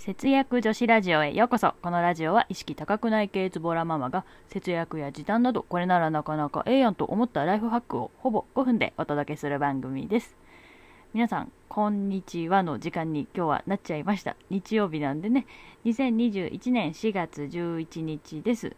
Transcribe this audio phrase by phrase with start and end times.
[0.00, 1.74] 節約女子ラジオへようこそ。
[1.82, 10.34] このラジオは意識高くない系ズボラママが節約や時短などこれならなかなかええやんと思ったライフハックをほぼ5分でお届けする番組です。
[11.12, 14.36] 皆さんこんにちはの時間に今日はなっちゃいました。
[14.48, 15.44] 日曜日なんでね。
[15.84, 18.74] 2021年4月11日です。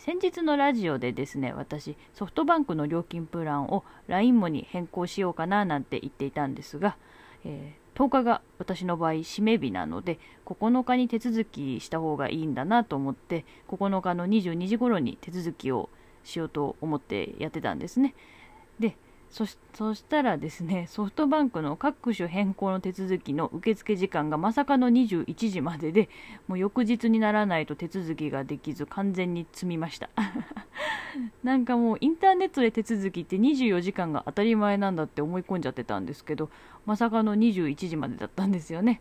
[0.00, 6.98] 先日のラジオでですね私ソフトバンクの料金プランを LINE モに変更しようかななんて言っていたんですが、
[7.46, 15.88] えー10日が私の場合締め日なので9日に手続きした方がいいんだなと思って9日の22時頃に手続きを
[16.24, 18.14] しようと思ってやってたんですね。
[18.78, 18.96] で
[19.32, 26.10] そしたらですねソフトバンクの各種変更の手続きの受付時間がまさかの21時までで
[26.48, 30.10] もう翌日にならないと手続きができず完全に積みました。
[31.42, 36.50] なんかもうインターネットで手続きって24時間が当たり前なんだって思い込んじゃってたんですけど
[36.84, 39.00] まさかの21時までだったんですよね。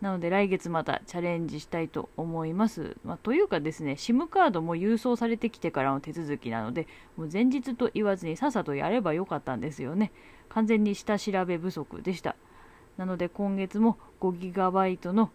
[0.00, 2.96] なので来月またチャレンジしたいと思います。
[3.04, 10.12] まあ、というかですね、SIM カードも郵送されてきてからの手続きなので、もう前日と言わずにさっさとやればよかったんですよね。
[10.48, 12.36] 完全に下調べ不足でした。
[12.96, 15.30] なので今月も 5GB の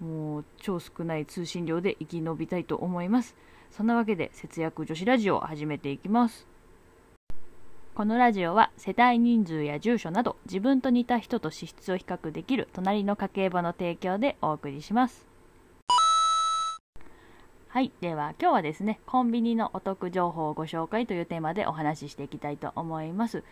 [0.00, 3.36] もう超少ない通信量で生き延びたいと思います。
[3.70, 6.55] そんなわけで節約女子ラジオを始めていきます。
[7.96, 15.26] このラジオは世帯人数や住所など自分と似た人と資質を比較できる隣の家計簿の提供でお送りします。
[17.68, 17.90] はい。
[18.02, 23.42] では今日はですね、コンビニのお得情報をご紹介というテーマでお話ししていきたいと思います。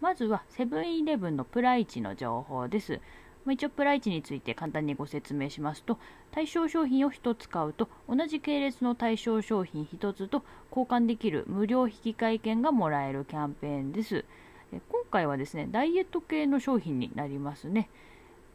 [0.00, 2.98] まずはセブンイレブンのプライチの情報です。
[3.44, 5.98] ま一応プライチについて簡単にご説明しますと
[6.30, 14.24] 対象商品を1つ買うと同じ系列の対象商品1つと交換できる無料引換券がもらえるキャンペーンです。
[14.72, 17.90] 今回はですねダイエット系の商品になりますね、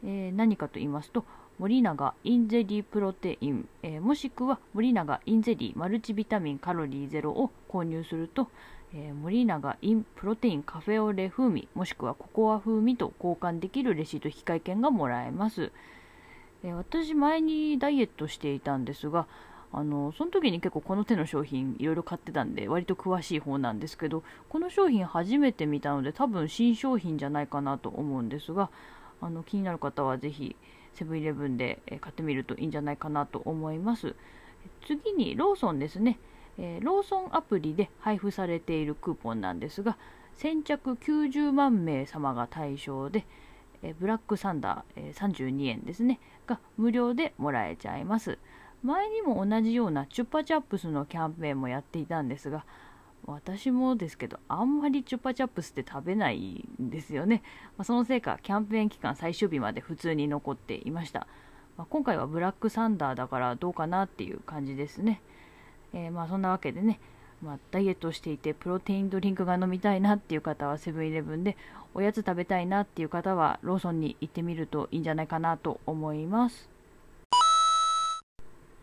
[0.04, 1.24] えー、何かと言いますと
[1.58, 8.48] 森永インゼリープロテイン、えー、もしくは森永インゼリーマルチビタミンカロリーゼロを購入すると
[8.94, 15.72] えー、森永インプロテインカフェオレ風味もしくはココア風味と交換できるレシート引換券がもらえます、
[16.64, 19.26] えー、私前にダイエットしていたんですが
[19.70, 28.70] あのその時に結構この手の商品いろいろ買ってたんで割と詳しい方なんですけどこの商品初めて見たので多分新商品じゃないかなと思うんですが
[29.20, 30.56] あの気になる方はぜひ
[30.94, 34.14] セブンイレブンで買ってみるといいんじゃないかなと思います。
[34.86, 36.18] 次にローソンですね。
[36.58, 39.96] え、ローソンアプリで配布されているクーポンなんですが
[40.34, 43.24] 先着90万名様が対象で、
[43.82, 46.20] え、ブラックサンダー、えー、32円ですね。
[46.46, 48.38] が無料でもらえちゃいます。
[48.82, 52.64] 前にも同じようなチュッパチャップスのキャンペーンもやっていたんですが
[53.28, 57.42] 私もですけどあんまりチュッパチャップスって食べないんですよね、
[57.76, 61.26] まあ、そのせいかキャンペーン期間最終日まで普通に残っていました、
[61.76, 65.20] まあ、今回はブラックサンダーだからどうかなっていう感じですね。
[65.92, 67.00] えー、まあそんなわけでね、
[67.42, 71.56] まあ、ダイエットしていてプロテインドリンクが飲みたいなっていう方はセブンイレブンで
[71.94, 76.77] おやつ食べたいなっていう方はローソンに行ってみるといいんじゃないかなと思います。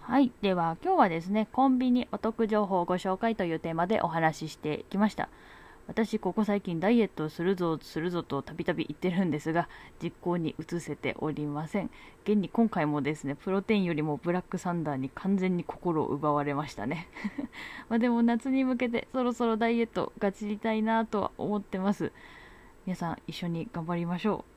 [0.07, 5.29] はいでは今日はですねコンビニお得情報をご紹介というテーマでお話ししてきました
[5.87, 9.69] 私、ここ最近ダイエットするぞ、するぞとたびたび言ってるんですが、
[10.01, 11.91] 実行に移せておりません。
[12.23, 17.07] 現に今回もですね、プロテインよりもブラックサンダーに完全に心を奪われましたね。
[17.87, 22.11] までも夏に向けてそろそろダイエットがちりたいなとは思ってます。
[22.87, 24.54] 皆さん一緒に頑張りましょう。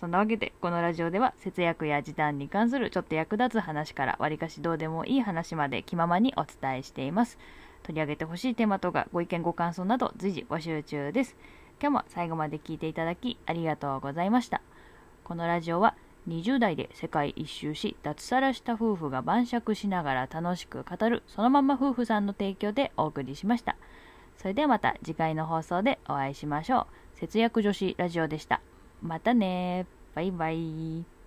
[0.00, 7.38] そんなわけで、このラジオでは節約や時短に関するちょっと役立つ話から、わりかしどうでもいい話まで気ままにお伝えしています。
[7.82, 11.36] 取り上げてほしいテーマとかご意見ご感想など随時募集中です。
[11.80, 14.62] 今日も最後まで聞いていただきありがとうございました。
[15.24, 15.94] このラジオは
[16.28, 23.76] 20代で世界一周し脱サラした夫婦が晩酌しながら楽しく語るそのまま夫婦さんの提供でお送りしました。
[24.36, 26.86] それではまた次回の放送でお会いしましょ
[27.16, 27.18] う。
[27.18, 28.60] 節約女子ラジオでした。
[29.00, 31.17] またねバイバイ。